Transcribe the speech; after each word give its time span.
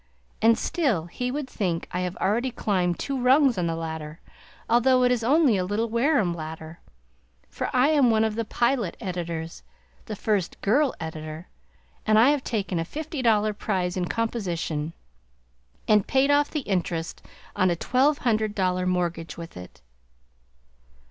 And 0.41 0.57
still 0.57 1.05
he 1.05 1.29
would 1.29 1.47
think 1.47 1.87
I 1.91 1.99
have 1.99 2.15
already 2.17 2.49
climbed 2.49 2.97
two 2.97 3.21
rungs 3.21 3.55
on 3.55 3.67
the 3.67 3.75
ladder, 3.75 4.19
although 4.67 5.03
it 5.03 5.11
is 5.11 5.23
only 5.23 5.57
a 5.57 5.63
little 5.63 5.89
Wareham 5.89 6.33
ladder, 6.33 6.79
for 7.51 7.69
I 7.71 7.89
am 7.89 8.09
one 8.09 8.23
of 8.23 8.33
the 8.33 8.43
"Pilot" 8.43 8.97
editors, 8.99 9.61
the 10.07 10.15
first 10.15 10.59
"girl 10.61 10.95
editor" 10.99 11.49
and 12.03 12.17
I 12.17 12.31
have 12.31 12.43
taken 12.43 12.79
a 12.79 12.83
fifty 12.83 13.21
dollar 13.21 13.53
prize 13.53 13.95
in 13.95 14.05
composition 14.05 14.93
and 15.87 16.07
paid 16.07 16.31
off 16.31 16.49
the 16.49 16.61
interest 16.61 17.21
on 17.55 17.69
a 17.69 17.75
twelve 17.75 18.17
hundred 18.17 18.55
dollar 18.55 18.87
mortgage 18.87 19.37
with 19.37 19.55
it. 19.55 19.81